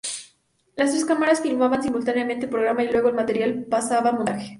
[0.77, 4.49] Las tres cámaras filmaban simultáneamente el programa y luego el material pasaba a montaje.